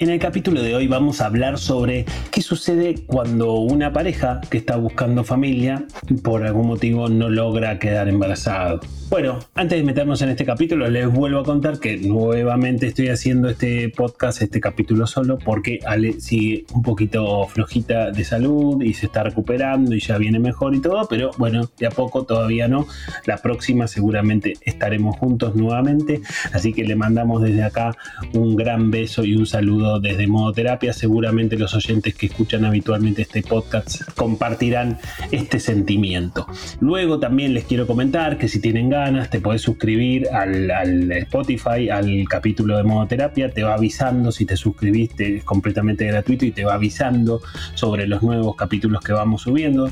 En 0.00 0.08
el 0.08 0.18
capítulo 0.18 0.62
de 0.62 0.74
hoy 0.74 0.86
vamos 0.86 1.20
a 1.20 1.26
hablar 1.26 1.58
sobre 1.58 2.06
qué 2.30 2.40
sucede 2.40 3.04
cuando 3.06 3.56
una 3.56 3.92
pareja 3.92 4.40
que 4.48 4.56
está 4.56 4.76
buscando 4.76 5.24
familia 5.24 5.84
por 6.22 6.42
algún 6.42 6.68
motivo 6.68 7.10
no 7.10 7.28
logra 7.28 7.78
quedar 7.78 8.08
embarazado. 8.08 8.80
Bueno, 9.10 9.40
antes 9.54 9.76
de 9.76 9.84
meternos 9.84 10.22
en 10.22 10.30
este 10.30 10.46
capítulo, 10.46 10.88
les 10.88 11.06
vuelvo 11.12 11.40
a 11.40 11.44
contar 11.44 11.80
que 11.80 11.98
nuevamente 11.98 12.86
estoy 12.86 13.08
haciendo 13.08 13.50
este 13.50 13.88
podcast, 13.88 14.40
este 14.40 14.60
capítulo 14.60 15.06
solo, 15.06 15.36
porque 15.36 15.80
Ale 15.84 16.20
sigue 16.20 16.64
un 16.72 16.82
poquito 16.82 17.44
flojita 17.48 18.12
de 18.12 18.24
salud 18.24 18.80
y 18.80 18.94
se 18.94 19.06
está 19.06 19.24
recuperando 19.24 19.96
y 19.96 20.00
ya 20.00 20.16
viene 20.16 20.38
mejor 20.38 20.76
y 20.76 20.80
todo, 20.80 21.08
pero 21.10 21.32
bueno, 21.38 21.68
de 21.78 21.88
a 21.88 21.90
poco 21.90 22.24
todavía 22.24 22.68
no. 22.68 22.86
La 23.26 23.36
próxima 23.38 23.88
seguramente 23.88 24.54
estaremos 24.62 25.16
juntos 25.16 25.56
nuevamente, 25.56 26.22
así 26.52 26.72
que 26.72 26.84
le 26.84 26.94
mandamos 26.94 27.42
desde 27.42 27.64
acá 27.64 27.96
un 28.32 28.54
gran 28.54 28.92
beso 28.92 29.24
y 29.24 29.34
un 29.34 29.44
saludo 29.44 29.89
desde 29.98 30.26
Modo 30.28 30.52
Terapia. 30.52 30.92
Seguramente 30.92 31.58
los 31.58 31.74
oyentes 31.74 32.14
que 32.14 32.26
escuchan 32.26 32.64
habitualmente 32.64 33.22
este 33.22 33.42
podcast 33.42 34.02
compartirán 34.14 34.98
este 35.32 35.58
sentimiento. 35.58 36.46
Luego 36.80 37.18
también 37.18 37.54
les 37.54 37.64
quiero 37.64 37.86
comentar 37.86 38.38
que 38.38 38.48
si 38.48 38.60
tienen 38.60 38.90
ganas, 38.90 39.30
te 39.30 39.40
puedes 39.40 39.62
suscribir 39.62 40.28
al, 40.28 40.70
Spotify, 41.10 41.88
al 41.88 42.28
capítulo 42.28 42.76
de 42.76 42.84
modoterapia, 42.84 43.50
te 43.50 43.62
va 43.62 43.74
avisando 43.74 44.30
si 44.30 44.44
te 44.46 44.56
suscribiste, 44.56 45.38
es 45.38 45.44
completamente 45.44 46.04
gratuito 46.06 46.44
y 46.44 46.52
te 46.52 46.64
va 46.64 46.74
avisando 46.74 47.40
sobre 47.74 48.06
los 48.06 48.22
nuevos 48.22 48.54
capítulos 48.54 49.02
que 49.02 49.12
vamos 49.12 49.42
subiendo. 49.42 49.90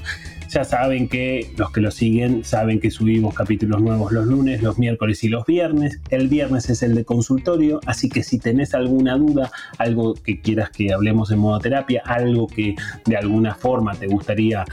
Ya 0.48 0.64
saben 0.64 1.08
que 1.08 1.52
los 1.58 1.70
que 1.72 1.82
lo 1.82 1.90
siguen 1.90 2.42
saben 2.42 2.80
que 2.80 2.90
subimos 2.90 3.34
capítulos 3.34 3.82
nuevos 3.82 4.12
los 4.12 4.26
lunes, 4.26 4.62
los 4.62 4.78
miércoles 4.78 5.22
y 5.22 5.28
los 5.28 5.44
viernes. 5.44 6.00
El 6.08 6.28
viernes 6.28 6.70
es 6.70 6.82
el 6.82 6.94
de 6.94 7.04
consultorio, 7.04 7.80
así 7.84 8.08
que 8.08 8.22
si 8.22 8.38
tenés 8.38 8.74
alguna 8.74 9.18
duda, 9.18 9.50
algo 9.88 10.14
que 10.14 10.40
quieras 10.40 10.70
que 10.70 10.92
hablemos 10.92 11.30
en 11.30 11.38
modo 11.38 11.58
terapia, 11.58 12.02
algo 12.04 12.46
que 12.46 12.76
de 13.06 13.16
alguna 13.16 13.54
forma 13.54 13.94
te 13.94 14.06
gustaría, 14.06 14.64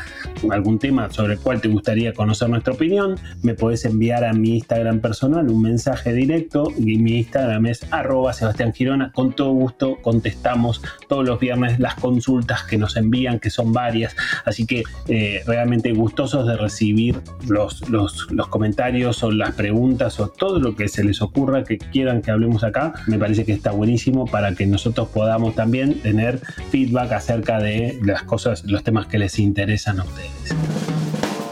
algún 0.52 0.78
tema 0.80 1.10
sobre 1.12 1.34
el 1.34 1.40
cual 1.40 1.62
te 1.62 1.68
gustaría 1.68 2.14
conocer 2.14 2.50
nuestra 2.50 2.74
opinión, 2.74 3.16
me 3.42 3.54
puedes 3.54 3.86
enviar 3.86 4.24
a 4.24 4.34
mi 4.34 4.56
Instagram 4.56 5.00
personal 5.00 5.50
un 5.50 5.62
mensaje 5.62 6.14
directo 6.14 6.68
y 6.78 6.98
mi 6.98 7.18
Instagram 7.20 7.66
es 7.68 7.86
arroba 7.92 8.34
Sebastián 8.34 8.74
Girona. 8.74 9.12
Con 9.12 9.34
todo 9.34 9.52
gusto 9.52 9.98
contestamos 10.02 10.82
todos 11.08 11.26
los 11.26 11.40
viernes 11.40 11.80
las 11.80 11.96
consultas 11.96 12.64
que 12.64 12.78
nos 12.78 12.96
envían, 12.98 13.40
que 13.40 13.50
son 13.50 13.74
varias, 13.74 14.16
así 14.46 14.66
que 14.66 14.84
eh, 15.08 15.42
realmente 15.46 15.94
gustosos 15.94 16.48
de 16.48 16.58
recibir 16.58 17.20
los, 17.48 17.90
los, 17.90 18.32
los, 18.32 18.48
comentarios 18.48 19.24
o 19.24 19.32
las 19.32 19.54
preguntas 19.56 20.20
o 20.20 20.30
todo 20.30 20.60
lo 20.60 20.76
que 20.76 20.88
se 20.88 21.04
les 21.04 21.22
ocurra 21.22 21.64
que 21.64 21.78
quieran 21.78 22.22
que 22.22 22.32
hablemos 22.32 22.64
acá. 22.64 22.94
Me 23.08 23.18
parece 23.18 23.46
que 23.46 23.54
está 23.54 23.72
buenísimo 23.72 24.26
para 24.26 24.54
que 24.56 24.66
nosotros 24.66 25.05
podamos 25.10 25.56
también 25.56 26.02
tener 26.02 26.40
feedback 26.70 27.12
acerca 27.14 27.60
de 27.60 28.00
las 28.04 28.24
cosas, 28.24 28.64
los 28.66 28.84
temas 28.84 29.08
que 29.08 29.18
les 29.18 29.40
interesan 29.40 30.00
a 30.00 30.04
ustedes. 30.04 30.56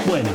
Bueno, 0.08 0.30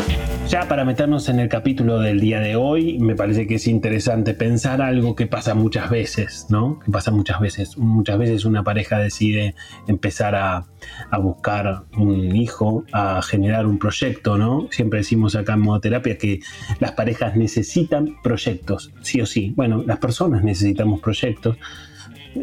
ya 0.48 0.66
para 0.66 0.86
meternos 0.86 1.28
en 1.28 1.40
el 1.40 1.50
capítulo 1.50 2.00
del 2.00 2.20
día 2.20 2.40
de 2.40 2.56
hoy, 2.56 2.98
me 2.98 3.14
parece 3.14 3.46
que 3.46 3.56
es 3.56 3.66
interesante 3.66 4.32
pensar 4.32 4.80
algo 4.80 5.14
que 5.14 5.26
pasa 5.26 5.54
muchas 5.54 5.90
veces, 5.90 6.46
¿no? 6.48 6.80
Que 6.80 6.90
pasa 6.90 7.10
muchas 7.10 7.38
veces. 7.38 7.76
Muchas 7.76 8.18
veces 8.18 8.46
una 8.46 8.64
pareja 8.64 8.98
decide 8.98 9.54
empezar 9.88 10.34
a, 10.34 10.64
buscar 11.20 11.82
un 11.98 12.34
hijo, 12.34 12.84
a 12.92 13.20
generar 13.20 13.66
un 13.66 13.78
proyecto, 13.78 14.38
¿no? 14.38 14.68
Siempre 14.70 15.00
decimos 15.00 15.36
acá 15.36 15.52
en 15.52 15.60
modoterapia 15.60 16.16
que 16.16 16.40
las 16.80 16.92
parejas 16.92 17.36
necesitan 17.36 18.16
proyectos, 18.22 18.90
sí 19.02 19.20
o 19.20 19.26
sí. 19.26 19.52
Bueno, 19.54 19.84
las 19.86 19.98
personas 19.98 20.42
necesitamos 20.44 21.00
proyectos 21.00 21.58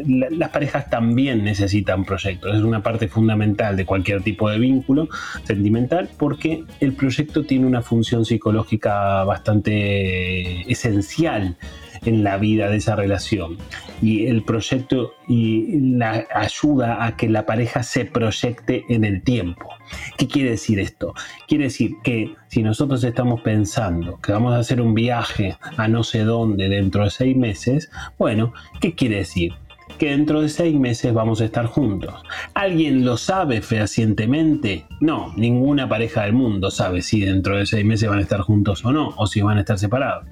las 0.04 0.50
parejas 0.50 0.90
también 0.90 1.44
necesitan 1.44 2.04
proyectos. 2.04 2.56
Es 2.56 2.62
una 2.62 2.82
parte 2.82 3.08
fundamental 3.08 3.76
de 3.76 3.84
cualquier 3.86 4.22
tipo 4.22 4.48
de 4.50 4.58
vínculo 4.58 5.08
sentimental 5.44 6.08
porque 6.18 6.64
el 6.80 6.92
proyecto 6.92 7.44
tiene 7.44 7.66
una 7.66 7.82
función 7.82 8.24
psicológica 8.24 9.24
bastante 9.24 10.70
esencial 10.70 11.56
en 12.04 12.22
la 12.24 12.38
vida 12.38 12.68
de 12.68 12.76
esa 12.76 12.96
relación. 12.96 13.56
Y 14.02 14.26
el 14.26 14.42
proyecto 14.42 15.14
y 15.26 15.80
la 15.80 16.26
ayuda 16.34 17.04
a 17.04 17.16
que 17.16 17.28
la 17.28 17.46
pareja 17.46 17.82
se 17.82 18.04
proyecte 18.04 18.84
en 18.88 19.04
el 19.04 19.22
tiempo. 19.22 19.68
¿Qué 20.16 20.26
quiere 20.26 20.50
decir 20.50 20.78
esto? 20.78 21.14
Quiere 21.46 21.64
decir 21.64 21.92
que 22.02 22.34
si 22.48 22.62
nosotros 22.62 23.02
estamos 23.04 23.40
pensando 23.40 24.20
que 24.20 24.32
vamos 24.32 24.54
a 24.54 24.58
hacer 24.58 24.80
un 24.80 24.94
viaje 24.94 25.56
a 25.76 25.88
no 25.88 26.02
sé 26.02 26.24
dónde 26.24 26.68
dentro 26.68 27.04
de 27.04 27.10
seis 27.10 27.36
meses, 27.36 27.90
bueno, 28.18 28.52
¿qué 28.80 28.94
quiere 28.94 29.16
decir? 29.16 29.54
Que 29.98 30.10
dentro 30.10 30.42
de 30.42 30.48
seis 30.48 30.74
meses 30.78 31.12
vamos 31.14 31.40
a 31.40 31.44
estar 31.44 31.66
juntos. 31.66 32.14
¿Alguien 32.54 33.04
lo 33.04 33.16
sabe 33.16 33.62
fehacientemente? 33.62 34.84
No, 35.00 35.32
ninguna 35.36 35.88
pareja 35.88 36.22
del 36.22 36.32
mundo 36.32 36.70
sabe 36.70 37.02
si 37.02 37.20
dentro 37.20 37.56
de 37.56 37.66
seis 37.66 37.84
meses 37.84 38.08
van 38.08 38.18
a 38.18 38.22
estar 38.22 38.40
juntos 38.40 38.84
o 38.84 38.92
no, 38.92 39.14
o 39.16 39.26
si 39.26 39.40
van 39.42 39.58
a 39.58 39.60
estar 39.60 39.78
separados. 39.78 40.26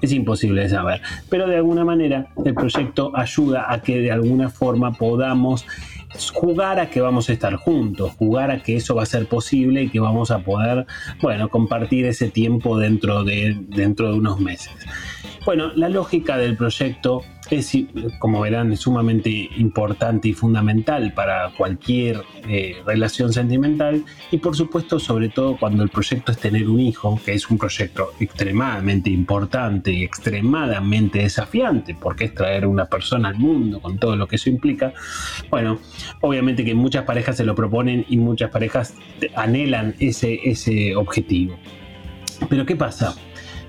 Es 0.00 0.12
imposible 0.12 0.62
de 0.62 0.68
saber, 0.68 1.00
pero 1.28 1.48
de 1.48 1.56
alguna 1.56 1.84
manera 1.84 2.28
el 2.44 2.54
proyecto 2.54 3.10
ayuda 3.16 3.72
a 3.72 3.82
que 3.82 4.00
de 4.00 4.12
alguna 4.12 4.48
forma 4.48 4.92
podamos 4.92 5.66
jugar 6.32 6.80
a 6.80 6.88
que 6.88 7.00
vamos 7.00 7.28
a 7.28 7.32
estar 7.32 7.54
juntos, 7.56 8.12
jugar 8.18 8.50
a 8.50 8.62
que 8.62 8.76
eso 8.76 8.94
va 8.94 9.02
a 9.02 9.06
ser 9.06 9.26
posible 9.26 9.82
y 9.82 9.88
que 9.88 10.00
vamos 10.00 10.30
a 10.30 10.40
poder, 10.40 10.86
bueno, 11.20 11.48
compartir 11.48 12.06
ese 12.06 12.28
tiempo 12.28 12.78
dentro 12.78 13.24
de, 13.24 13.56
dentro 13.68 14.12
de 14.12 14.18
unos 14.18 14.40
meses. 14.40 14.72
Bueno, 15.44 15.72
la 15.74 15.88
lógica 15.88 16.36
del 16.36 16.56
proyecto 16.56 17.22
es, 17.50 17.72
como 18.18 18.40
verán, 18.40 18.76
sumamente 18.76 19.30
importante 19.56 20.28
y 20.28 20.32
fundamental 20.32 21.12
para 21.14 21.50
cualquier 21.56 22.22
eh, 22.48 22.76
relación 22.86 23.32
sentimental 23.32 24.04
y 24.30 24.38
por 24.38 24.56
supuesto, 24.56 24.98
sobre 24.98 25.28
todo 25.28 25.56
cuando 25.56 25.82
el 25.82 25.88
proyecto 25.88 26.32
es 26.32 26.38
tener 26.38 26.68
un 26.68 26.80
hijo, 26.80 27.20
que 27.24 27.32
es 27.32 27.48
un 27.50 27.58
proyecto 27.58 28.12
extremadamente 28.20 29.10
importante 29.10 29.92
y 29.92 30.04
extremadamente 30.04 31.20
desafiante, 31.20 31.96
porque 31.98 32.26
es 32.26 32.34
traer 32.34 32.66
una 32.66 32.86
persona 32.86 33.28
al 33.28 33.38
mundo 33.38 33.80
con 33.80 33.98
todo 33.98 34.16
lo 34.16 34.26
que 34.26 34.36
eso 34.36 34.50
implica. 34.50 34.92
Bueno, 35.50 35.78
obviamente 36.20 36.64
que 36.64 36.74
muchas 36.74 37.04
parejas 37.04 37.36
se 37.36 37.44
lo 37.44 37.54
proponen 37.54 38.04
y 38.08 38.16
muchas 38.16 38.50
parejas 38.50 38.94
anhelan 39.34 39.94
ese, 39.98 40.40
ese 40.44 40.94
objetivo. 40.96 41.56
Pero 42.48 42.64
¿qué 42.64 42.76
pasa? 42.76 43.14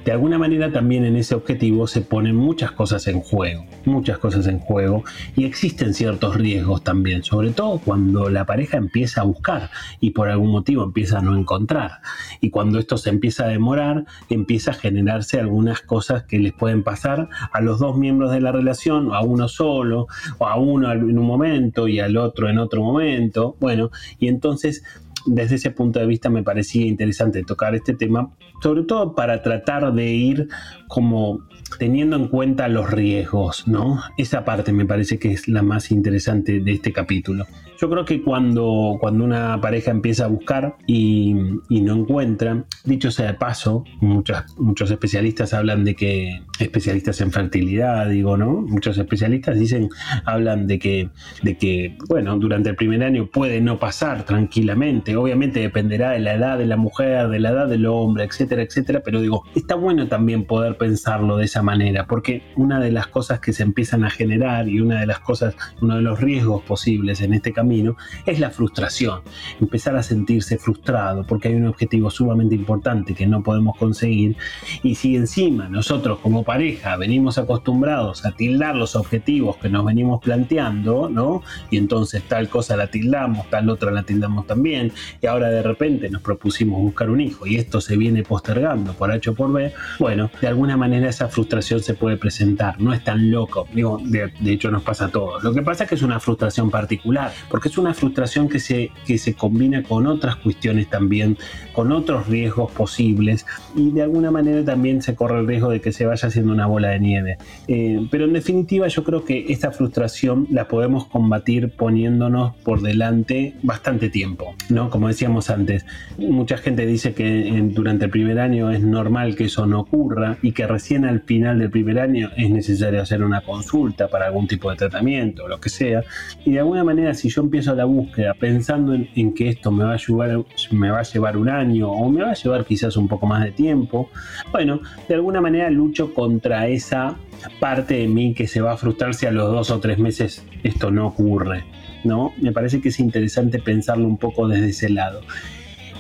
De 0.05 0.11
alguna 0.11 0.37
manera 0.37 0.71
también 0.71 1.05
en 1.05 1.15
ese 1.15 1.35
objetivo 1.35 1.87
se 1.87 2.01
ponen 2.01 2.35
muchas 2.35 2.71
cosas 2.71 3.07
en 3.07 3.19
juego, 3.19 3.65
muchas 3.85 4.17
cosas 4.17 4.47
en 4.47 4.59
juego 4.59 5.03
y 5.35 5.45
existen 5.45 5.93
ciertos 5.93 6.35
riesgos 6.35 6.83
también, 6.83 7.23
sobre 7.23 7.51
todo 7.51 7.79
cuando 7.79 8.29
la 8.29 8.45
pareja 8.45 8.77
empieza 8.77 9.21
a 9.21 9.25
buscar 9.25 9.69
y 9.99 10.11
por 10.11 10.29
algún 10.29 10.51
motivo 10.51 10.83
empieza 10.83 11.19
a 11.19 11.21
no 11.21 11.37
encontrar. 11.37 11.99
Y 12.41 12.49
cuando 12.49 12.79
esto 12.79 12.97
se 12.97 13.09
empieza 13.09 13.45
a 13.45 13.49
demorar, 13.49 14.05
empieza 14.29 14.71
a 14.71 14.75
generarse 14.75 15.39
algunas 15.39 15.81
cosas 15.81 16.23
que 16.23 16.39
les 16.39 16.53
pueden 16.53 16.83
pasar 16.83 17.29
a 17.51 17.61
los 17.61 17.79
dos 17.79 17.97
miembros 17.97 18.31
de 18.31 18.41
la 18.41 18.51
relación, 18.51 19.13
a 19.13 19.21
uno 19.21 19.47
solo, 19.47 20.07
o 20.37 20.47
a 20.47 20.57
uno 20.57 20.91
en 20.91 21.17
un 21.17 21.25
momento 21.25 21.87
y 21.87 21.99
al 21.99 22.17
otro 22.17 22.49
en 22.49 22.59
otro 22.59 22.83
momento. 22.83 23.57
Bueno, 23.59 23.91
y 24.19 24.27
entonces 24.27 24.83
desde 25.29 25.55
ese 25.55 25.71
punto 25.71 25.99
de 25.99 26.07
vista 26.07 26.29
me 26.29 26.43
parecía 26.43 26.85
interesante 26.85 27.43
tocar 27.43 27.75
este 27.75 27.93
tema, 27.93 28.31
sobre 28.61 28.83
todo 28.83 29.15
para 29.15 29.41
tratar 29.41 29.93
de 29.93 30.07
ir 30.11 30.47
como 30.87 31.39
teniendo 31.77 32.15
en 32.15 32.27
cuenta 32.27 32.67
los 32.67 32.89
riesgos, 32.89 33.67
¿no? 33.67 34.01
Esa 34.17 34.45
parte 34.45 34.73
me 34.73 34.85
parece 34.85 35.19
que 35.19 35.31
es 35.31 35.47
la 35.47 35.61
más 35.61 35.91
interesante 35.91 36.59
de 36.59 36.71
este 36.71 36.91
capítulo. 36.91 37.45
Yo 37.79 37.89
creo 37.89 38.03
que 38.03 38.21
cuando, 38.21 38.97
cuando 38.99 39.23
una 39.23 39.59
pareja 39.61 39.91
empieza 39.91 40.25
a 40.25 40.27
buscar 40.27 40.75
y, 40.85 41.33
no 41.33 41.95
encuentra, 41.95 42.65
dicho 42.83 43.09
sea 43.09 43.27
de 43.27 43.33
paso, 43.35 43.85
muchos 44.01 44.91
especialistas 44.91 45.53
hablan 45.53 45.85
de 45.85 45.95
que, 45.95 46.41
especialistas 46.59 47.21
en 47.21 47.31
fertilidad, 47.31 48.09
digo, 48.09 48.35
¿no? 48.35 48.61
Muchos 48.61 48.97
especialistas 48.97 49.57
dicen, 49.57 49.87
hablan 50.25 50.67
de 50.67 50.77
que, 50.77 51.09
de 51.41 51.57
que, 51.57 51.97
bueno, 52.09 52.37
durante 52.37 52.69
el 52.69 52.75
primer 52.75 53.01
año 53.01 53.27
puede 53.27 53.61
no 53.61 53.79
pasar 53.79 54.25
tranquilamente, 54.25 55.15
obviamente 55.15 55.61
dependerá 55.61 56.11
de 56.11 56.19
la 56.19 56.33
edad 56.33 56.57
de 56.57 56.65
la 56.65 56.75
mujer, 56.75 57.29
de 57.29 57.39
la 57.39 57.51
edad 57.51 57.69
del 57.69 57.85
hombre, 57.85 58.25
etcétera, 58.25 58.61
etcétera, 58.61 59.01
pero 59.05 59.21
digo, 59.21 59.45
está 59.55 59.75
bueno 59.75 60.09
también 60.09 60.43
poder 60.43 60.75
pensarlo 60.75 61.37
de 61.37 61.45
esa 61.45 61.58
manera, 61.61 62.05
porque 62.05 62.43
una 62.55 62.79
de 62.79 62.91
las 62.91 63.07
cosas 63.07 63.39
que 63.39 63.53
se 63.53 63.63
empiezan 63.63 64.03
a 64.03 64.09
generar 64.09 64.67
y 64.67 64.79
una 64.79 64.99
de 64.99 65.05
las 65.05 65.19
cosas, 65.19 65.55
uno 65.81 65.95
de 65.95 66.01
los 66.01 66.19
riesgos 66.19 66.63
posibles 66.63 67.21
en 67.21 67.33
este 67.33 67.53
camino 67.53 67.95
es 68.25 68.39
la 68.39 68.49
frustración, 68.49 69.21
empezar 69.59 69.95
a 69.95 70.03
sentirse 70.03 70.57
frustrado 70.57 71.25
porque 71.25 71.49
hay 71.49 71.55
un 71.55 71.67
objetivo 71.67 72.09
sumamente 72.09 72.55
importante 72.55 73.13
que 73.13 73.27
no 73.27 73.43
podemos 73.43 73.77
conseguir 73.77 74.35
y 74.83 74.95
si 74.95 75.15
encima 75.15 75.69
nosotros 75.69 76.19
como 76.19 76.43
pareja 76.43 76.95
venimos 76.97 77.37
acostumbrados 77.37 78.25
a 78.25 78.31
tildar 78.31 78.75
los 78.75 78.95
objetivos 78.95 79.57
que 79.57 79.69
nos 79.69 79.85
venimos 79.85 80.21
planteando, 80.21 81.09
¿no? 81.09 81.43
Y 81.69 81.77
entonces 81.77 82.23
tal 82.23 82.49
cosa 82.49 82.75
la 82.75 82.87
tildamos, 82.87 83.49
tal 83.49 83.69
otra 83.69 83.91
la 83.91 84.03
tildamos 84.03 84.47
también 84.47 84.91
y 85.21 85.27
ahora 85.27 85.49
de 85.49 85.63
repente 85.63 86.09
nos 86.09 86.21
propusimos 86.21 86.81
buscar 86.81 87.09
un 87.09 87.21
hijo 87.21 87.45
y 87.45 87.55
esto 87.55 87.81
se 87.81 87.97
viene 87.97 88.23
postergando 88.23 88.93
por 88.93 89.11
H 89.11 89.29
o 89.29 89.35
por 89.35 89.51
B, 89.51 89.73
bueno, 89.99 90.29
de 90.41 90.47
alguna 90.47 90.77
manera 90.77 91.09
esa 91.09 91.27
frustración 91.27 91.48
se 91.49 91.93
puede 91.93 92.17
presentar, 92.17 92.79
no 92.79 92.93
es 92.93 93.03
tan 93.03 93.31
loco, 93.31 93.67
digo, 93.73 93.99
de, 94.03 94.31
hecho 94.45 94.71
nos 94.71 94.83
pasa 94.83 95.05
a 95.05 95.09
todos. 95.09 95.43
Lo 95.43 95.53
que 95.53 95.61
pasa 95.61 95.83
es 95.83 95.89
que 95.89 95.95
es 95.95 96.03
una 96.03 96.19
frustración 96.19 96.69
particular, 96.69 97.31
porque 97.49 97.69
es 97.69 97.77
una 97.77 97.93
frustración 97.93 98.47
que 98.47 98.59
se, 98.59 98.91
que 99.05 99.17
se 99.17 99.33
combina 99.33 99.83
con 99.83 100.07
otras 100.07 100.35
cuestiones 100.37 100.89
también, 100.89 101.37
con 101.73 101.91
otros 101.91 102.27
riesgos 102.27 102.71
posibles 102.71 103.45
y 103.75 103.91
de 103.91 104.03
alguna 104.03 104.31
manera 104.31 104.63
también 104.63 105.01
se 105.01 105.15
corre 105.15 105.39
el 105.39 105.47
riesgo 105.47 105.69
de 105.71 105.81
que 105.81 105.91
se 105.91 106.05
vaya 106.05 106.27
haciendo 106.27 106.53
una 106.53 106.67
bola 106.67 106.89
de 106.89 106.99
nieve. 106.99 107.37
Eh, 107.67 108.07
pero 108.11 108.25
en 108.25 108.33
definitiva 108.33 108.87
yo 108.87 109.03
creo 109.03 109.25
que 109.25 109.45
esta 109.49 109.71
frustración 109.71 110.47
la 110.51 110.67
podemos 110.67 111.05
combatir 111.07 111.71
poniéndonos 111.71 112.55
por 112.57 112.81
delante 112.81 113.55
bastante 113.63 114.09
tiempo, 114.09 114.55
¿no? 114.69 114.89
Como 114.89 115.07
decíamos 115.07 115.49
antes, 115.49 115.85
mucha 116.17 116.57
gente 116.57 116.85
dice 116.85 117.13
que 117.13 117.69
durante 117.73 118.05
el 118.05 118.11
primer 118.11 118.39
año 118.39 118.71
es 118.71 118.81
normal 118.81 119.35
que 119.35 119.45
eso 119.45 119.65
no 119.65 119.81
ocurra 119.81 120.37
y 120.41 120.51
que 120.51 120.67
recién 120.67 121.05
al 121.05 121.21
final 121.21 121.38
del 121.39 121.69
primer 121.69 121.99
año 121.99 122.29
es 122.35 122.49
necesario 122.49 123.01
hacer 123.01 123.23
una 123.23 123.41
consulta 123.41 124.07
para 124.07 124.27
algún 124.27 124.47
tipo 124.47 124.69
de 124.69 124.77
tratamiento 124.77 125.45
o 125.45 125.47
lo 125.47 125.59
que 125.59 125.69
sea. 125.69 126.03
Y 126.45 126.51
de 126.51 126.59
alguna 126.59 126.83
manera 126.83 127.13
si 127.13 127.29
yo 127.29 127.41
empiezo 127.41 127.73
la 127.75 127.85
búsqueda 127.85 128.33
pensando 128.33 128.93
en, 128.93 129.33
que 129.33 129.49
esto 129.49 129.71
me 129.71 129.83
va, 129.83 129.91
a 129.91 129.93
ayudar, 129.93 130.43
me 130.71 130.91
va 130.91 130.99
a 130.99 131.03
llevar 131.03 131.37
un 131.37 131.49
año 131.49 131.89
o 131.89 132.09
me 132.09 132.23
va 132.23 132.31
a 132.31 132.35
llevar 132.35 132.65
quizás 132.65 132.97
un 132.97 133.07
poco 133.07 133.25
más 133.25 133.43
de 133.43 133.51
tiempo, 133.51 134.09
bueno, 134.51 134.81
de 135.07 135.15
alguna 135.15 135.41
manera 135.41 135.69
lucho 135.69 136.13
contra 136.13 136.67
esa 136.67 137.15
parte 137.59 137.95
de 137.95 138.07
mí 138.07 138.33
que 138.33 138.47
se 138.47 138.61
va 138.61 138.73
a 138.73 138.77
frustrar 138.77 139.13
si 139.13 139.25
a 139.25 139.31
los 139.31 139.51
dos 139.51 139.71
o 139.71 139.79
tres 139.79 139.97
meses 139.97 140.45
esto 140.63 140.91
no 140.91 141.07
ocurre. 141.07 141.63
¿no? 142.03 142.33
Me 142.37 142.51
parece 142.51 142.81
que 142.81 142.89
es 142.89 142.99
interesante 142.99 143.59
pensarlo 143.59 144.07
un 144.07 144.17
poco 144.17 144.47
desde 144.47 144.69
ese 144.69 144.89
lado. 144.89 145.21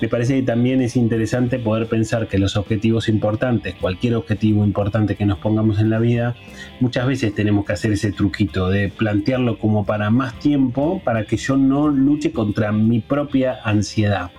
Me 0.01 0.07
parece 0.07 0.35
que 0.35 0.43
también 0.43 0.81
es 0.81 0.95
interesante 0.95 1.59
poder 1.59 1.87
pensar 1.87 2.27
que 2.29 2.37
los 2.37 2.55
objetivos 2.55 3.09
importantes, 3.09 3.75
cualquier 3.75 4.15
objetivo 4.15 4.63
importante 4.63 5.15
que 5.15 5.25
nos 5.25 5.39
pongamos 5.39 5.79
en 5.79 5.89
la 5.89 5.99
vida, 5.99 6.35
muchas 6.79 7.05
veces 7.05 7.35
tenemos 7.35 7.65
que 7.65 7.73
hacer 7.73 7.91
ese 7.91 8.13
truquito 8.13 8.69
de 8.69 8.87
plantearlo 8.87 9.59
como 9.59 9.85
para 9.85 10.09
más 10.09 10.39
tiempo, 10.39 11.01
para 11.03 11.25
que 11.25 11.35
yo 11.35 11.57
no 11.57 11.89
luche 11.89 12.31
contra 12.31 12.71
mi 12.71 13.01
propia 13.01 13.59
ansiedad. 13.63 14.31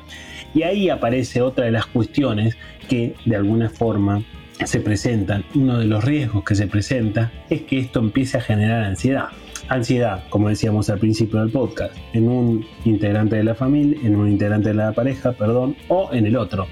Y 0.55 0.63
ahí 0.63 0.89
aparece 0.89 1.43
otra 1.43 1.67
de 1.67 1.73
las 1.73 1.85
cuestiones 1.87 2.57
que 2.89 3.15
de 3.27 3.37
alguna 3.37 3.69
forma 3.69 4.23
se 4.65 4.81
presentan. 4.81 5.45
Uno 5.55 5.79
de 5.79 5.85
los 5.85 6.03
riesgos 6.03 6.43
que 6.43 6.55
se 6.55 6.69
presenta 6.69 7.31
es 7.51 7.63
que 7.63 7.79
esto 7.79 8.01
empiece 8.01 8.39
a 8.39 8.41
generar 8.41 8.83
ansiedad 8.83 9.29
ansiedad, 9.69 10.25
como 10.29 10.49
decíamos 10.49 10.91
al 10.91 10.99
principio 10.99 11.41
del 11.41 11.51
podcast, 11.51 11.95
en 12.13 12.29
un 12.29 12.67
integrante 12.85 13.37
de 13.37 13.45
la 13.45 13.55
familia, 13.55 13.99
en 14.03 14.17
un 14.17 14.29
integrante 14.29 14.69
de 14.69 14.75
la 14.75 14.93
pareja, 14.93 15.33
perdón, 15.33 15.77
o 15.89 16.11
en 16.13 16.27
el 16.27 16.37
otro. 16.37 16.67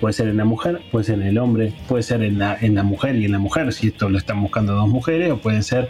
Puede 0.00 0.12
ser 0.12 0.28
en 0.28 0.36
la 0.36 0.44
mujer, 0.44 0.80
puede 0.90 1.04
ser 1.04 1.20
en 1.20 1.26
el 1.26 1.38
hombre, 1.38 1.72
puede 1.88 2.02
ser 2.02 2.22
en 2.22 2.38
la, 2.38 2.56
en 2.60 2.74
la 2.74 2.82
mujer 2.82 3.16
y 3.16 3.24
en 3.24 3.32
la 3.32 3.38
mujer, 3.38 3.72
si 3.72 3.88
esto 3.88 4.08
lo 4.08 4.18
están 4.18 4.40
buscando 4.42 4.74
dos 4.74 4.88
mujeres, 4.88 5.30
o 5.30 5.38
puede 5.38 5.62
ser 5.62 5.88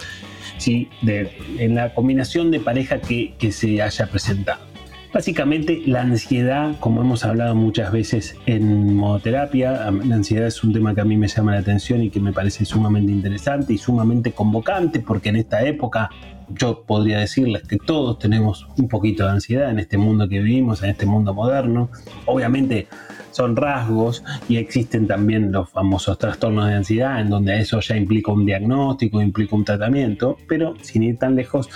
si 0.58 0.88
de, 1.02 1.37
en 1.58 1.75
la 1.75 1.94
combinación 1.94 2.50
de 2.50 2.60
pareja 2.60 3.00
que, 3.00 3.34
que 3.38 3.52
se 3.52 3.81
haya 3.82 4.06
presentado. 4.06 4.71
Básicamente 5.12 5.82
la 5.85 6.00
ansiedad, 6.00 6.79
como 6.81 7.03
hemos 7.03 7.25
hablado 7.26 7.55
muchas 7.55 7.93
veces 7.93 8.35
en 8.47 8.94
modoterapia, 8.94 9.91
la 9.91 10.14
ansiedad 10.14 10.47
es 10.47 10.64
un 10.64 10.73
tema 10.73 10.94
que 10.94 11.03
a 11.03 11.05
mí 11.05 11.19
me 11.19 11.29
llama 11.29 11.53
la 11.53 11.59
atención 11.59 12.03
y 12.03 12.09
que 12.09 12.19
me 12.19 12.32
parece 12.32 12.64
sumamente 12.64 13.12
interesante 13.12 13.75
y 13.75 13.79
sumamente 13.79 14.32
convocante 14.32 15.00
porque 15.00 15.29
en 15.29 15.37
esta 15.37 15.62
época 15.64 16.09
yo 16.49 16.85
podría 16.85 17.19
decirles 17.19 17.62
que 17.64 17.76
todos 17.76 18.19
tenemos 18.19 18.67
un 18.79 18.88
poquito 18.88 19.25
de 19.25 19.32
ansiedad 19.32 19.70
en 19.70 19.81
este 19.81 19.99
mundo 19.99 20.29
que 20.31 20.38
vivimos, 20.38 20.82
en 20.82 20.91
este 20.91 21.05
mundo 21.05 21.35
moderno. 21.35 21.91
Obviamente 22.25 22.88
son 23.32 23.55
rasgos 23.55 24.25
y 24.49 24.56
existen 24.56 25.06
también 25.06 25.53
los 25.53 25.69
famosos 25.69 26.19
trastornos 26.19 26.69
de 26.69 26.75
ansiedad 26.75 27.20
en 27.20 27.29
donde 27.29 27.58
eso 27.61 27.81
ya 27.81 27.99
implica 27.99 28.32
un 28.32 28.47
diagnóstico, 28.47 29.20
implica 29.20 29.56
un 29.56 29.65
tratamiento, 29.65 30.38
pero 30.49 30.75
sin 30.81 31.03
ir 31.03 31.19
tan 31.19 31.37
lejos, 31.37 31.69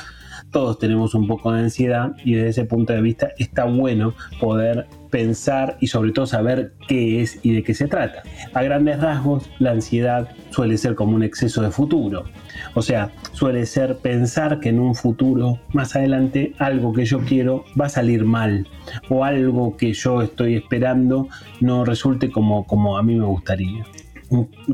todos 0.51 0.79
tenemos 0.79 1.15
un 1.15 1.27
poco 1.27 1.53
de 1.53 1.61
ansiedad 1.61 2.13
y 2.25 2.35
desde 2.35 2.49
ese 2.49 2.65
punto 2.65 2.93
de 2.93 3.03
vista 3.03 3.29
está 3.39 3.65
bueno 3.65 4.15
poder 4.41 4.87
pensar 5.11 5.77
y 5.81 5.87
sobre 5.87 6.13
todo 6.13 6.27
saber 6.27 6.75
qué 6.89 7.23
es 7.23 7.39
y 7.43 7.53
de 7.55 7.63
qué 7.63 7.75
se 7.75 7.89
trata. 7.89 8.23
A 8.55 8.63
grandes 8.63 9.01
rasgos, 9.01 9.49
la 9.59 9.73
ansiedad 9.73 10.29
suele 10.51 10.77
ser 10.79 10.95
como 10.95 11.15
un 11.15 11.23
exceso 11.23 11.63
de 11.63 11.71
futuro. 11.71 12.25
O 12.75 12.83
sea, 12.83 13.13
suele 13.33 13.67
ser 13.67 13.99
pensar 13.99 14.61
que 14.61 14.71
en 14.71 14.81
un 14.81 14.95
futuro 14.95 15.59
más 15.73 15.97
adelante 15.97 16.53
algo 16.59 16.93
que 16.93 17.05
yo 17.05 17.21
quiero 17.21 17.65
va 17.81 17.87
a 17.87 17.91
salir 17.91 18.25
mal 18.25 18.67
o 19.09 19.25
algo 19.25 19.77
que 19.77 19.93
yo 19.93 20.23
estoy 20.23 20.55
esperando 20.55 21.29
no 21.61 21.85
resulte 21.85 22.31
como, 22.31 22.67
como 22.67 22.99
a 22.99 23.03
mí 23.03 23.15
me 23.15 23.27
gustaría 23.27 23.85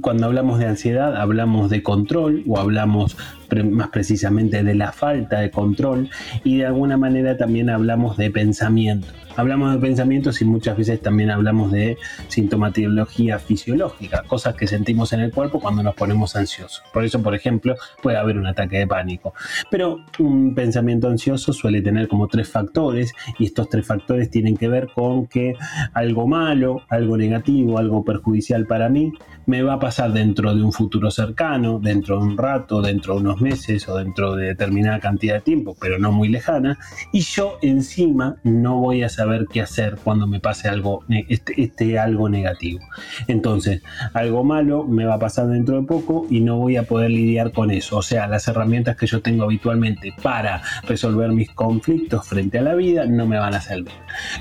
cuando 0.01 0.27
hablamos 0.27 0.59
de 0.59 0.67
ansiedad 0.67 1.17
hablamos 1.17 1.69
de 1.69 1.83
control 1.83 2.43
o 2.49 2.59
hablamos 2.59 3.17
más 3.65 3.89
precisamente 3.89 4.63
de 4.63 4.75
la 4.75 4.93
falta 4.93 5.41
de 5.41 5.51
control 5.51 6.09
y 6.45 6.59
de 6.59 6.67
alguna 6.67 6.97
manera 6.97 7.37
también 7.37 7.71
hablamos 7.71 8.17
de 8.17 8.31
pensamiento. 8.31 9.09
Hablamos 9.35 9.73
de 9.73 9.81
pensamientos 9.81 10.43
y 10.43 10.45
muchas 10.45 10.77
veces 10.77 11.01
también 11.01 11.31
hablamos 11.31 11.73
de 11.73 11.97
sintomatología 12.29 13.39
fisiológica, 13.39 14.25
cosas 14.25 14.55
que 14.55 14.67
sentimos 14.67 15.15
en 15.15 15.21
el 15.21 15.33
cuerpo 15.33 15.59
cuando 15.59 15.83
nos 15.83 15.95
ponemos 15.95 16.37
ansiosos. 16.37 16.83
Por 16.93 17.03
eso, 17.03 17.23
por 17.23 17.35
ejemplo, 17.35 17.75
puede 18.03 18.19
haber 18.19 18.37
un 18.37 18.47
ataque 18.47 18.79
de 18.79 18.87
pánico. 18.87 19.33
Pero 19.71 20.05
un 20.19 20.55
pensamiento 20.55 21.09
ansioso 21.09 21.55
suele 21.55 21.81
tener 21.81 22.09
como 22.09 22.29
tres 22.29 22.51
factores 22.51 23.15
y 23.39 23.47
estos 23.47 23.71
tres 23.71 23.87
factores 23.87 24.29
tienen 24.29 24.55
que 24.55 24.69
ver 24.69 24.89
con 24.95 25.27
que 25.27 25.55
algo 25.95 26.27
malo, 26.27 26.83
algo 26.91 27.17
negativo, 27.17 27.79
algo 27.79 28.05
perjudicial 28.05 28.67
para 28.67 28.91
mí 28.91 29.13
me 29.47 29.63
va 29.63 29.75
a 29.75 29.79
pasar 29.79 30.13
dentro 30.13 30.55
de 30.55 30.63
un 30.63 30.73
futuro 30.73 31.11
cercano, 31.11 31.81
dentro 31.81 32.19
de 32.19 32.27
un 32.27 32.39
rato, 32.39 32.81
dentro 32.81 33.15
de 33.15 33.21
unos 33.21 33.41
meses 33.43 33.89
o 33.89 33.97
dentro 33.97 34.37
de 34.37 34.47
determinada 34.47 35.01
cantidad 35.01 35.35
de 35.35 35.41
tiempo, 35.41 35.77
pero 35.81 35.99
no 35.99 36.13
muy 36.13 36.29
lejana, 36.29 36.79
y 37.13 37.21
yo 37.21 37.59
encima 37.61 38.37
no 38.43 38.79
voy 38.79 39.03
a 39.03 39.09
saber 39.09 39.47
qué 39.53 39.61
hacer 39.61 39.99
cuando 40.03 40.27
me 40.27 40.41
pase 40.41 40.69
algo, 40.69 41.05
este, 41.29 41.61
este, 41.61 41.99
algo 41.99 42.29
negativo. 42.29 42.81
Entonces, 43.29 43.83
algo 44.15 44.45
malo 44.45 44.85
me 44.85 45.05
va 45.05 45.15
a 45.15 45.19
pasar 45.19 45.49
dentro 45.49 45.81
de 45.81 45.87
poco 45.87 46.27
y 46.31 46.41
no 46.41 46.57
voy 46.57 46.77
a 46.77 46.85
poder 46.85 47.11
lidiar 47.11 47.53
con 47.53 47.71
eso. 47.71 47.99
O 47.99 48.03
sea, 48.03 48.27
las 48.27 48.49
herramientas 48.49 48.97
que 48.97 49.07
yo 49.07 49.21
tengo 49.21 49.45
habitualmente 49.45 50.15
para 50.23 50.63
resolver 50.85 51.31
mis 51.31 51.51
conflictos 51.51 52.27
frente 52.27 52.59
a 52.59 52.63
la 52.63 52.75
vida 52.75 53.07
no 53.07 53.27
me 53.27 53.39
van 53.39 53.55
a 53.55 53.61
servir. 53.61 53.93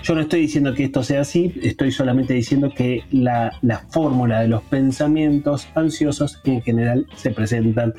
Yo 0.04 0.16
no 0.16 0.22
estoy 0.22 0.42
diciendo 0.42 0.74
que 0.74 0.86
esto 0.86 1.04
sea 1.04 1.22
así, 1.22 1.54
estoy 1.64 1.92
solamente 1.92 2.34
diciendo 2.34 2.72
que 2.76 3.04
la, 3.12 3.52
la 3.62 3.80
fórmula 3.90 4.42
de 4.42 4.48
los 4.48 4.62
pensamientos 4.64 5.68
ansiosos 5.76 6.40
en 6.44 6.62
general 6.62 7.06
se 7.16 7.32
presentan 7.32 7.94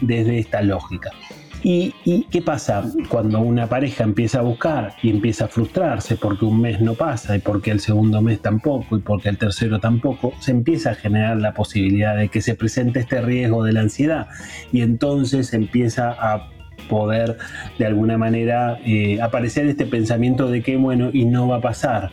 desde 0.00 0.38
esta 0.48 0.62
lógica. 0.62 1.10
¿Y, 1.62 1.92
qué 2.30 2.40
pasa 2.40 2.84
cuando 3.08 3.40
una 3.40 3.66
pareja 3.66 4.04
empieza 4.04 4.38
a 4.38 4.42
buscar 4.42 4.94
y 5.02 5.10
empieza 5.10 5.46
a 5.46 5.48
frustrarse 5.48 6.14
porque 6.14 6.44
un 6.44 6.60
mes 6.60 6.80
no 6.80 6.94
pasa 6.94 7.36
y 7.36 7.40
porque 7.40 7.72
el 7.72 7.80
segundo 7.80 8.22
mes 8.22 8.40
tampoco 8.40 8.96
y 8.96 9.00
porque 9.00 9.28
el 9.28 9.38
tercero 9.38 9.80
tampoco? 9.80 10.32
Se 10.40 10.52
empieza 10.52 10.90
a 10.90 10.94
generar 10.94 11.38
la 11.38 11.54
posibilidad 11.54 12.16
de 12.16 12.28
que 12.28 12.42
se 12.42 12.54
presente 12.54 13.00
este 13.00 13.20
riesgo 13.20 13.64
de 13.64 13.72
la 13.72 13.80
ansiedad 13.80 14.28
y 14.72 14.82
entonces 14.82 15.52
empieza 15.52 16.10
a 16.12 16.48
poder 16.88 17.36
de 17.76 17.86
alguna 17.86 18.16
manera 18.16 18.78
eh, 18.84 19.20
aparecer 19.20 19.66
este 19.66 19.84
pensamiento 19.84 20.48
de 20.48 20.62
que 20.62 20.76
bueno 20.76 21.10
y 21.12 21.24
no 21.24 21.48
va 21.48 21.56
a 21.56 21.60
pasar 21.60 22.12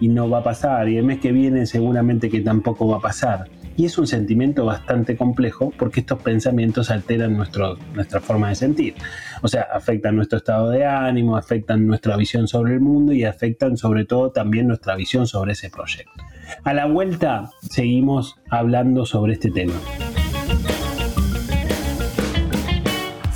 y 0.00 0.08
no 0.08 0.28
va 0.30 0.38
a 0.38 0.42
pasar 0.42 0.88
y 0.88 0.96
el 0.96 1.04
mes 1.04 1.20
que 1.20 1.32
viene 1.32 1.66
seguramente 1.66 2.30
que 2.30 2.40
tampoco 2.40 2.88
va 2.88 2.96
a 2.96 3.00
pasar 3.00 3.44
y 3.76 3.84
es 3.84 3.98
un 3.98 4.06
sentimiento 4.06 4.64
bastante 4.64 5.16
complejo 5.16 5.72
porque 5.78 6.00
estos 6.00 6.20
pensamientos 6.22 6.90
alteran 6.90 7.36
nuestro, 7.36 7.78
nuestra 7.94 8.20
forma 8.20 8.48
de 8.48 8.54
sentir. 8.54 8.94
O 9.42 9.48
sea, 9.48 9.66
afectan 9.72 10.16
nuestro 10.16 10.38
estado 10.38 10.70
de 10.70 10.84
ánimo, 10.84 11.36
afectan 11.36 11.86
nuestra 11.86 12.16
visión 12.16 12.48
sobre 12.48 12.74
el 12.74 12.80
mundo 12.80 13.12
y 13.12 13.24
afectan 13.24 13.76
sobre 13.76 14.04
todo 14.04 14.30
también 14.30 14.66
nuestra 14.66 14.96
visión 14.96 15.26
sobre 15.26 15.52
ese 15.52 15.70
proyecto. 15.70 16.12
A 16.64 16.72
la 16.72 16.86
vuelta 16.86 17.50
seguimos 17.60 18.36
hablando 18.50 19.04
sobre 19.04 19.34
este 19.34 19.50
tema. 19.50 19.74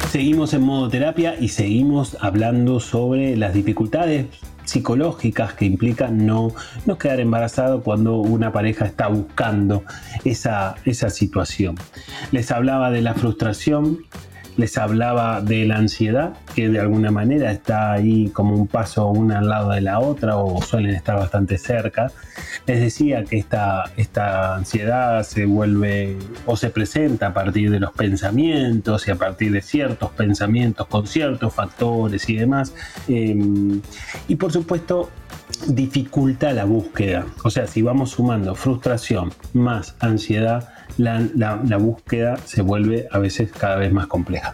Seguimos 0.09 0.53
en 0.53 0.63
modo 0.63 0.89
terapia 0.89 1.35
y 1.39 1.49
seguimos 1.49 2.17
hablando 2.19 2.79
sobre 2.79 3.37
las 3.37 3.53
dificultades 3.53 4.25
psicológicas 4.69 5.53
que 5.53 5.65
implican 5.65 6.25
no, 6.25 6.53
no 6.85 6.97
quedar 6.97 7.19
embarazado 7.19 7.81
cuando 7.81 8.17
una 8.17 8.51
pareja 8.51 8.85
está 8.85 9.07
buscando 9.07 9.83
esa, 10.23 10.75
esa 10.85 11.09
situación. 11.09 11.75
Les 12.31 12.51
hablaba 12.51 12.91
de 12.91 13.01
la 13.01 13.13
frustración, 13.13 13.99
les 14.59 14.77
hablaba 14.77 15.39
de 15.39 15.65
la 15.65 15.77
ansiedad, 15.77 16.33
que 16.53 16.67
de 16.67 16.79
alguna 16.81 17.11
manera 17.11 17.49
está 17.49 17.93
ahí 17.93 18.29
como 18.29 18.55
un 18.55 18.67
paso 18.67 19.07
una 19.07 19.39
al 19.39 19.47
lado 19.47 19.71
de 19.71 19.79
la 19.79 19.99
otra 19.99 20.35
o 20.35 20.61
suelen 20.61 20.93
estar 20.93 21.15
bastante 21.15 21.57
cerca. 21.57 22.11
Les 22.67 22.81
decía 22.81 23.23
que 23.23 23.37
esta, 23.37 23.85
esta 23.95 24.55
ansiedad 24.55 25.23
se 25.23 25.45
vuelve 25.45 26.17
o 26.45 26.57
se 26.57 26.69
presenta 26.69 27.27
a 27.27 27.33
partir 27.33 27.71
de 27.71 27.79
los 27.79 27.91
pensamientos 27.93 29.07
y 29.07 29.11
a 29.11 29.15
partir 29.15 29.53
de 29.53 29.61
ciertos 29.61 30.11
pensamientos 30.11 30.87
con 30.87 31.07
ciertos 31.07 31.53
factores 31.53 32.27
y 32.27 32.35
demás. 32.35 32.73
Em, 33.07 33.81
y 34.27 34.35
por 34.35 34.51
supuesto 34.51 35.09
dificulta 35.67 36.51
la 36.51 36.65
búsqueda. 36.65 37.25
O 37.45 37.49
sea, 37.49 37.65
si 37.65 37.81
vamos 37.81 38.11
sumando 38.11 38.55
frustración 38.55 39.31
más 39.53 39.95
ansiedad, 39.99 40.67
la, 40.99 41.77
búsqueda 41.77 42.37
se 42.45 42.61
vuelve 42.61 43.07
a 43.11 43.19
veces 43.19 43.51
cada 43.51 43.77
vez 43.77 43.91
más 43.91 44.07
compleja. 44.07 44.53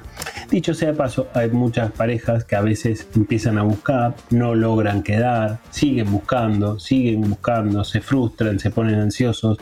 Dicho 0.49 0.73
sea 0.73 0.89
de 0.89 0.93
paso, 0.97 1.27
hay 1.33 1.49
muchas 1.49 1.91
parejas 1.91 2.45
que 2.45 2.55
a 2.55 2.61
veces 2.61 3.07
empiezan 3.15 3.57
a 3.57 3.63
buscar, 3.63 4.15
no 4.29 4.53
logran 4.53 5.01
quedar, 5.01 5.59
siguen 5.71 6.11
buscando, 6.11 6.79
siguen 6.79 7.21
buscando, 7.21 7.83
se 7.83 7.99
frustran, 8.01 8.59
se 8.59 8.69
ponen 8.69 8.99
ansiosos 8.99 9.57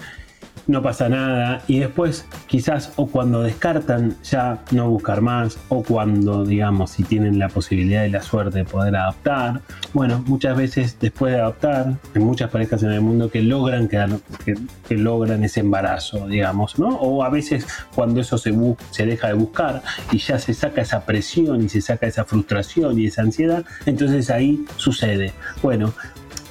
no 0.68 0.82
pasa 0.82 1.10
nada 1.10 1.62
y 1.68 1.80
después 1.80 2.26
quizás 2.48 2.94
o 2.96 3.08
cuando 3.08 3.42
descartan 3.42 4.16
ya 4.24 4.64
no 4.72 4.90
buscar 4.90 5.22
más 5.22 5.58
o 5.70 5.84
cuando 5.84 6.46
digamos 6.46 6.92
si 6.92 7.04
tienen 7.04 7.40
la 7.40 7.50
posibilidad 7.50 8.06
y 8.06 8.10
la 8.10 8.22
suerte 8.22 8.60
de 8.60 8.66
poder 8.66 8.96
adoptar 8.96 9.62
bueno 9.94 10.24
muchas 10.26 10.56
veces 10.56 10.98
después 11.00 11.34
de 11.34 11.42
adoptar 11.42 11.98
hay 12.16 12.22
muchas 12.22 12.50
parejas 12.50 12.84
en 12.84 12.92
el 12.92 13.02
mundo 13.02 13.30
que 13.30 13.42
logran 13.42 13.88
quedar 13.88 14.10
que, 14.46 14.56
logran 14.96 15.44
ese 15.44 15.62
embarazo 15.62 16.28
digamos 16.28 16.78
no 16.78 16.90
o 16.90 17.24
a 17.24 17.30
veces 17.30 17.68
cuando 17.96 18.22
eso 18.22 18.38
se, 18.38 18.54
se 18.92 19.06
deja 19.06 19.28
de 19.28 19.34
buscar 19.34 19.82
y 20.12 20.20
ya 20.20 20.38
se 20.38 20.54
saca 20.54 20.82
esa 20.82 21.06
presión 21.06 21.64
y 21.64 21.70
se 21.70 21.82
saca 21.82 22.06
esa 22.06 22.26
frustración 22.26 23.00
y 23.00 23.08
esa 23.08 23.24
ansiedad 23.24 23.66
entonces 23.86 24.30
ahí 24.30 24.66
sucede. 24.78 25.34
Bueno 25.62 25.94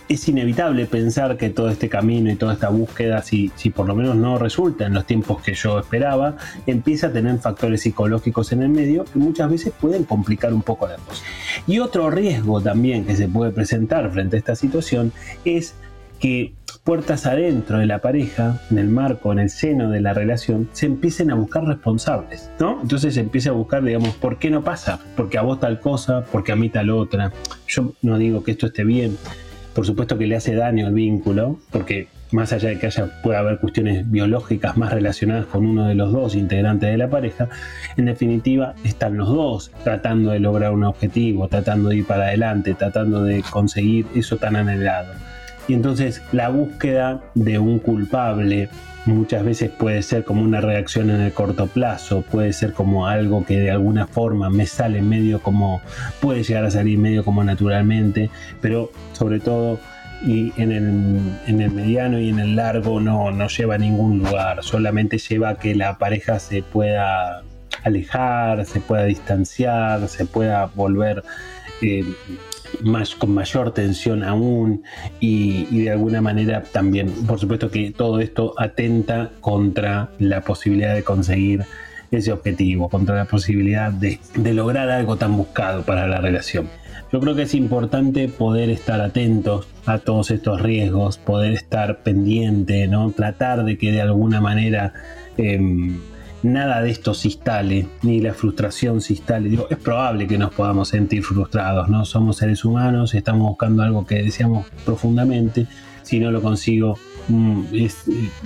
es 0.08 0.28
inevitable 0.28 0.86
pensar 0.86 1.36
que 1.36 1.50
todo 1.50 1.70
este 1.70 1.88
camino 1.88 2.30
y 2.30 2.36
toda 2.36 2.54
esta 2.54 2.68
búsqueda, 2.68 3.22
si, 3.22 3.50
si 3.56 3.70
por 3.70 3.86
lo 3.86 3.94
menos 3.94 4.16
no 4.16 4.38
resulta 4.38 4.86
en 4.86 4.94
los 4.94 5.06
tiempos 5.06 5.42
que 5.42 5.54
yo 5.54 5.78
esperaba, 5.78 6.36
empieza 6.66 7.08
a 7.08 7.12
tener 7.12 7.38
factores 7.38 7.82
psicológicos 7.82 8.52
en 8.52 8.62
el 8.62 8.68
medio 8.68 9.04
que 9.04 9.18
muchas 9.18 9.50
veces 9.50 9.72
pueden 9.78 10.04
complicar 10.04 10.52
un 10.52 10.62
poco 10.62 10.86
la 10.86 10.96
cosa. 10.96 11.22
Y 11.66 11.78
otro 11.78 12.10
riesgo 12.10 12.60
también 12.60 13.04
que 13.04 13.16
se 13.16 13.28
puede 13.28 13.52
presentar 13.52 14.10
frente 14.10 14.36
a 14.36 14.38
esta 14.38 14.56
situación 14.56 15.12
es 15.44 15.74
que 16.18 16.54
puertas 16.84 17.26
adentro 17.26 17.78
de 17.78 17.86
la 17.86 18.00
pareja, 18.00 18.60
en 18.70 18.78
el 18.78 18.88
marco, 18.88 19.32
en 19.32 19.38
el 19.38 19.50
seno 19.50 19.90
de 19.90 20.00
la 20.00 20.14
relación, 20.14 20.68
se 20.72 20.86
empiecen 20.86 21.30
a 21.30 21.34
buscar 21.34 21.64
responsables, 21.64 22.50
¿no? 22.58 22.80
Entonces 22.82 23.14
se 23.14 23.20
empieza 23.20 23.50
a 23.50 23.52
buscar, 23.52 23.82
digamos, 23.82 24.14
¿por 24.16 24.38
qué 24.38 24.50
no 24.50 24.62
pasa? 24.62 25.00
Porque 25.16 25.38
a 25.38 25.42
vos 25.42 25.60
tal 25.60 25.80
cosa, 25.80 26.24
porque 26.30 26.52
a 26.52 26.56
mí 26.56 26.68
tal 26.68 26.90
otra. 26.90 27.32
Yo 27.66 27.94
no 28.02 28.18
digo 28.18 28.42
que 28.42 28.52
esto 28.52 28.66
esté 28.66 28.84
bien, 28.84 29.16
por 29.74 29.86
supuesto 29.86 30.18
que 30.18 30.26
le 30.26 30.36
hace 30.36 30.54
daño 30.54 30.86
al 30.86 30.94
vínculo, 30.94 31.58
porque 31.70 32.08
más 32.32 32.52
allá 32.52 32.70
de 32.70 32.78
que 32.78 32.86
haya, 32.86 33.22
pueda 33.22 33.40
haber 33.40 33.58
cuestiones 33.58 34.10
biológicas 34.10 34.76
más 34.76 34.92
relacionadas 34.92 35.46
con 35.46 35.66
uno 35.66 35.86
de 35.86 35.94
los 35.94 36.12
dos 36.12 36.34
integrantes 36.34 36.90
de 36.90 36.96
la 36.96 37.08
pareja, 37.08 37.48
en 37.96 38.06
definitiva 38.06 38.74
están 38.84 39.16
los 39.16 39.28
dos 39.28 39.70
tratando 39.84 40.30
de 40.30 40.40
lograr 40.40 40.72
un 40.72 40.84
objetivo, 40.84 41.48
tratando 41.48 41.90
de 41.90 41.96
ir 41.96 42.06
para 42.06 42.24
adelante, 42.24 42.74
tratando 42.74 43.24
de 43.24 43.42
conseguir 43.42 44.06
eso 44.14 44.36
tan 44.38 44.56
anhelado. 44.56 45.12
Y 45.68 45.74
entonces 45.74 46.22
la 46.32 46.48
búsqueda 46.48 47.22
de 47.34 47.58
un 47.58 47.78
culpable 47.78 48.68
muchas 49.06 49.44
veces 49.44 49.70
puede 49.70 50.02
ser 50.02 50.24
como 50.24 50.42
una 50.42 50.60
reacción 50.60 51.10
en 51.10 51.20
el 51.20 51.32
corto 51.32 51.66
plazo, 51.66 52.22
puede 52.22 52.52
ser 52.52 52.72
como 52.72 53.06
algo 53.06 53.44
que 53.44 53.58
de 53.58 53.70
alguna 53.70 54.06
forma 54.06 54.48
me 54.50 54.66
sale 54.66 55.02
medio 55.02 55.40
como, 55.40 55.80
puede 56.20 56.42
llegar 56.44 56.64
a 56.64 56.70
salir 56.70 56.98
medio 56.98 57.24
como 57.24 57.42
naturalmente, 57.42 58.30
pero 58.60 58.92
sobre 59.12 59.40
todo 59.40 59.80
y 60.24 60.52
en 60.56 60.70
el, 60.70 61.70
mediano 61.72 62.20
y 62.20 62.28
en 62.28 62.38
el 62.38 62.54
largo 62.54 63.00
no, 63.00 63.32
no 63.32 63.48
lleva 63.48 63.74
a 63.74 63.78
ningún 63.78 64.18
lugar, 64.20 64.62
solamente 64.62 65.18
lleva 65.18 65.50
a 65.50 65.54
que 65.56 65.74
la 65.74 65.98
pareja 65.98 66.38
se 66.38 66.62
pueda 66.62 67.42
alejar, 67.82 68.64
se 68.64 68.80
pueda 68.80 69.04
distanciar, 69.04 70.06
se 70.08 70.24
pueda 70.24 70.66
volver 70.66 71.24
eh, 71.80 72.04
más, 72.82 73.14
con 73.14 73.34
mayor 73.34 73.72
tensión 73.72 74.24
aún 74.24 74.82
y, 75.20 75.64
de 75.84 75.90
alguna 75.90 76.20
manera 76.20 76.62
también, 76.62 77.10
por 77.26 77.38
supuesto 77.38 77.70
que 77.70 77.90
todo 77.90 78.20
esto 78.20 78.54
atenta 78.58 79.30
contra 79.40 80.10
la 80.18 80.40
posibilidad 80.42 80.94
de 80.94 81.02
conseguir 81.02 81.64
ese 82.10 82.32
objetivo, 82.32 82.88
contra 82.88 83.16
la 83.16 83.24
posibilidad 83.24 83.90
de, 83.90 84.18
lograr 84.52 84.90
algo 84.90 85.16
tan 85.16 85.36
buscado 85.36 85.82
para 85.82 86.06
la 86.06 86.20
relación. 86.20 86.68
Yo 87.12 87.20
creo 87.20 87.34
que 87.34 87.42
es 87.42 87.54
importante 87.54 88.28
poder 88.28 88.70
estar 88.70 89.00
atentos 89.00 89.68
a 89.84 89.98
todos 89.98 90.30
estos 90.30 90.62
riesgos, 90.62 91.18
poder 91.18 91.52
estar 91.52 91.98
pendiente, 92.02 92.86
¿no? 92.88 93.10
tratar 93.12 93.64
de 93.64 93.76
que 93.76 93.92
de 93.92 94.00
alguna 94.00 94.40
manera 94.40 94.94
em, 95.36 95.98
nada 96.42 96.82
de 96.82 96.90
esto 96.90 97.14
se 97.14 97.28
instale, 97.28 97.88
ni 98.02 98.20
la 98.20 98.34
frustración 98.34 99.00
se 99.00 99.14
instale. 99.14 99.58
Es 99.70 99.78
probable 99.78 100.26
que 100.26 100.38
nos 100.38 100.52
podamos 100.52 100.88
sentir 100.88 101.22
frustrados, 101.22 101.88
¿no? 101.88 102.04
Somos 102.04 102.36
seres 102.36 102.64
humanos, 102.64 103.14
estamos 103.14 103.48
buscando 103.48 103.82
algo 103.82 104.06
que 104.06 104.22
deseamos 104.22 104.66
profundamente. 104.84 105.66
Si 106.02 106.18
no 106.18 106.30
lo 106.30 106.42
consigo, 106.42 106.98
Mm, 107.28 107.62
eh, 107.72 107.90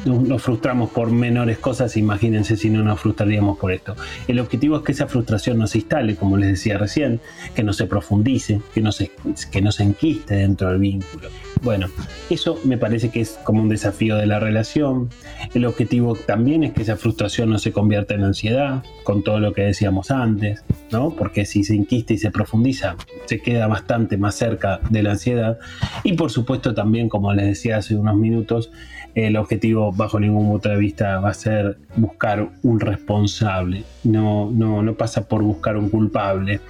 nos 0.04 0.42
frustramos 0.42 0.90
por 0.90 1.10
menores 1.10 1.58
cosas, 1.58 1.96
imagínense 1.96 2.56
si 2.56 2.68
no 2.68 2.82
nos 2.84 3.00
frustraríamos 3.00 3.58
por 3.58 3.72
esto. 3.72 3.96
El 4.28 4.38
objetivo 4.38 4.76
es 4.76 4.82
que 4.82 4.92
esa 4.92 5.06
frustración 5.06 5.58
no 5.58 5.66
se 5.66 5.78
instale, 5.78 6.16
como 6.16 6.36
les 6.36 6.50
decía 6.50 6.76
recién, 6.76 7.20
que 7.54 7.62
no 7.62 7.72
se 7.72 7.86
profundice, 7.86 8.60
que 8.74 8.80
no 8.82 8.92
se, 8.92 9.12
que 9.50 9.62
no 9.62 9.72
se 9.72 9.82
enquiste 9.84 10.34
dentro 10.34 10.68
del 10.70 10.78
vínculo. 10.78 11.28
Bueno, 11.62 11.88
eso 12.30 12.60
me 12.64 12.78
parece 12.78 13.10
que 13.10 13.20
es 13.20 13.38
como 13.42 13.62
un 13.62 13.68
desafío 13.68 14.16
de 14.16 14.26
la 14.26 14.38
relación. 14.38 15.08
El 15.54 15.64
objetivo 15.64 16.14
también 16.14 16.62
es 16.64 16.72
que 16.72 16.82
esa 16.82 16.96
frustración 16.96 17.50
no 17.50 17.58
se 17.58 17.72
convierta 17.72 18.14
en 18.14 18.25
ansiedad, 18.25 18.84
con 19.04 19.22
todo 19.22 19.40
lo 19.40 19.52
que 19.52 19.62
decíamos 19.62 20.10
antes, 20.10 20.62
¿no? 20.92 21.10
Porque 21.10 21.44
si 21.44 21.64
se 21.64 21.75
inquiste 21.75 22.14
y 22.14 22.18
se 22.18 22.30
profundiza, 22.30 22.96
se 23.25 23.40
queda 23.40 23.66
bastante 23.66 24.16
más 24.16 24.34
cerca 24.34 24.80
de 24.90 25.02
la 25.02 25.12
ansiedad. 25.12 25.58
Y 26.04 26.12
por 26.12 26.30
supuesto 26.30 26.75
también, 26.75 27.08
como 27.08 27.32
les 27.32 27.46
decía 27.46 27.78
hace 27.78 27.96
unos 27.96 28.16
minutos, 28.16 28.70
el 29.14 29.36
objetivo 29.36 29.92
bajo 29.92 30.20
ningún 30.20 30.48
punto 30.48 30.68
de 30.68 30.76
vista 30.76 31.20
va 31.20 31.30
a 31.30 31.34
ser 31.34 31.78
buscar 31.96 32.50
un 32.62 32.80
responsable. 32.80 33.84
No, 34.04 34.50
no, 34.52 34.82
no 34.82 34.94
pasa 34.94 35.26
por 35.26 35.42
buscar 35.42 35.76
un 35.76 35.88
culpable 35.88 36.60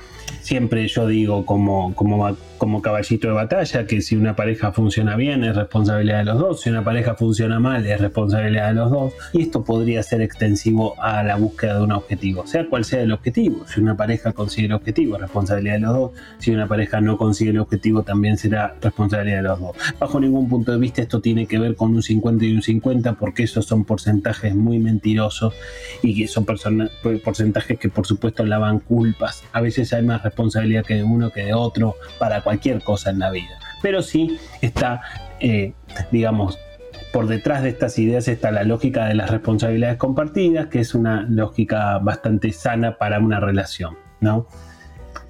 siempre 0.46 0.86
yo 0.86 1.06
digo 1.08 1.44
como, 1.44 1.94
como, 1.94 2.36
como 2.58 2.82
caballito 2.82 3.28
de 3.28 3.34
batalla 3.34 3.86
que 3.86 4.00
si 4.00 4.16
una 4.16 4.36
pareja 4.36 4.72
funciona 4.72 5.16
bien 5.16 5.44
es 5.44 5.56
responsabilidad 5.56 6.18
de 6.18 6.24
los 6.24 6.38
dos, 6.38 6.60
si 6.60 6.70
una 6.70 6.84
pareja 6.84 7.14
funciona 7.14 7.60
mal 7.60 7.86
es 7.86 8.00
responsabilidad 8.00 8.68
de 8.68 8.74
los 8.74 8.90
dos 8.90 9.12
y 9.32 9.42
esto 9.42 9.64
podría 9.64 10.02
ser 10.02 10.22
extensivo 10.22 10.94
a 11.00 11.22
la 11.22 11.36
búsqueda 11.36 11.78
de 11.78 11.84
un 11.84 11.92
objetivo, 11.92 12.46
sea 12.46 12.66
cual 12.68 12.84
sea 12.84 13.02
el 13.02 13.12
objetivo. 13.12 13.66
Si 13.66 13.80
una 13.80 13.96
pareja 13.96 14.32
consigue 14.32 14.66
el 14.66 14.72
objetivo, 14.72 15.16
es 15.16 15.22
responsabilidad 15.22 15.74
de 15.74 15.80
los 15.80 15.94
dos, 15.94 16.10
si 16.38 16.50
una 16.50 16.66
pareja 16.66 17.00
no 17.00 17.16
consigue 17.16 17.50
el 17.50 17.58
objetivo 17.58 18.02
también 18.02 18.36
será 18.36 18.74
responsabilidad 18.80 19.38
de 19.38 19.48
los 19.48 19.60
dos. 19.60 19.76
Bajo 19.98 20.20
ningún 20.20 20.48
punto 20.48 20.72
de 20.72 20.78
vista 20.78 21.02
esto 21.02 21.20
tiene 21.20 21.46
que 21.46 21.58
ver 21.58 21.76
con 21.76 21.94
un 21.94 22.02
50 22.02 22.44
y 22.44 22.54
un 22.54 22.62
50 22.62 23.14
porque 23.14 23.44
esos 23.44 23.66
son 23.66 23.84
porcentajes 23.84 24.54
muy 24.54 24.78
mentirosos 24.78 25.54
y 26.02 26.14
que 26.14 26.28
son 26.28 26.44
porcentajes 26.44 27.78
que 27.78 27.88
por 27.88 28.06
supuesto 28.06 28.44
lavan 28.44 28.80
culpas. 28.80 29.44
A 29.52 29.60
veces 29.60 29.92
hay 29.92 30.02
más 30.02 30.22
responsabilidad 30.22 30.84
que 30.84 30.94
de 30.94 31.02
uno 31.02 31.30
que 31.30 31.44
de 31.44 31.54
otro 31.54 31.96
para 32.18 32.42
cualquier 32.46 32.80
cosa 32.80 33.10
en 33.10 33.18
la 33.18 33.32
vida. 33.32 33.58
pero 33.82 34.02
sí 34.02 34.38
está, 34.62 35.02
eh, 35.40 35.72
digamos, 36.12 36.58
por 37.12 37.26
detrás 37.26 37.64
de 37.64 37.70
estas 37.70 37.98
ideas 37.98 38.28
está 38.28 38.52
la 38.52 38.62
lógica 38.62 39.06
de 39.06 39.14
las 39.14 39.30
responsabilidades 39.30 39.96
compartidas, 39.96 40.68
que 40.68 40.78
es 40.78 40.94
una 40.94 41.22
lógica 41.22 41.98
bastante 41.98 42.52
sana 42.52 42.98
para 42.98 43.18
una 43.18 43.40
relación, 43.40 43.96
¿no? 44.20 44.46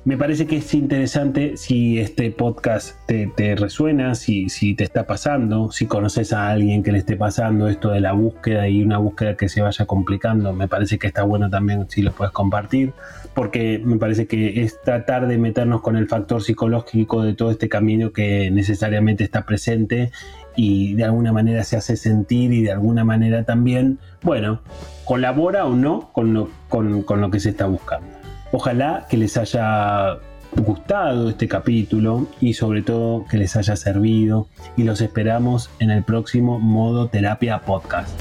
Me 0.06 0.16
parece 0.16 0.46
que 0.46 0.58
es 0.58 0.72
interesante 0.72 1.56
si 1.56 1.98
este 1.98 2.30
podcast 2.30 2.94
te, 3.06 3.56
resuena, 3.56 4.14
si, 4.14 4.46
te 4.76 4.84
está 4.84 5.04
pasando, 5.04 5.72
si 5.72 5.86
conoces 5.86 6.32
a 6.32 6.48
alguien 6.48 6.84
que 6.84 6.92
le 6.92 6.98
esté 6.98 7.16
pasando 7.16 7.66
esto 7.66 7.90
de 7.90 7.98
la 7.98 8.12
búsqueda 8.12 8.68
y 8.68 8.84
una 8.84 8.98
búsqueda 8.98 9.36
que 9.36 9.48
se 9.48 9.62
vaya 9.62 9.84
complicando, 9.84 10.52
me 10.52 10.68
parece 10.68 11.00
que 11.00 11.08
está 11.08 11.25
bueno 11.25 11.50
también 11.50 11.90
si 11.90 12.02
lo 12.02 12.12
puedes 12.12 12.32
compartir, 12.32 12.92
porque 13.34 13.82
me 13.84 13.96
parece 13.96 14.28
que 14.28 14.62
es 14.62 14.80
tratar 14.80 15.26
de 15.26 15.38
meternos 15.38 15.80
con 15.80 15.96
el 15.96 16.06
factor 16.06 16.40
psicológico 16.40 17.25
de 17.25 17.34
todo 17.34 17.50
este 17.50 17.68
camino 17.68 18.12
que 18.12 18.48
necesariamente 18.52 19.25
está 19.25 19.44
presente 19.44 20.12
y 20.54 20.94
de 20.94 21.02
alguna 21.02 21.32
manera 21.32 21.64
se 21.64 21.78
hace 21.78 21.96
sentir 21.96 22.52
y 22.52 22.62
de 22.62 22.70
alguna 22.70 23.04
manera 23.04 23.42
también, 23.42 23.98
bueno, 24.22 24.60
colabora 25.04 25.66
o 25.66 25.75
no 25.75 26.12
con 26.12 26.32
lo 26.32 27.30
que 27.32 27.40
se 27.40 27.50
está 27.50 27.66
buscando. 27.66 28.25
Ojalá 28.58 29.04
que 29.10 29.18
les 29.18 29.36
haya 29.36 30.16
gustado 30.56 31.28
este 31.28 31.46
capítulo 31.46 32.26
y 32.40 32.54
sobre 32.54 32.80
todo 32.80 33.26
que 33.26 33.36
les 33.36 33.54
haya 33.54 33.76
servido 33.76 34.48
y 34.78 34.84
los 34.84 35.02
esperamos 35.02 35.68
en 35.78 35.90
el 35.90 36.04
próximo 36.04 36.58
Modo 36.58 37.06
Terapia 37.06 37.60
Podcast. 37.60 38.18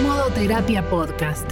Modo 0.00 0.28
Terapia 0.32 0.88
Podcast. 0.88 1.50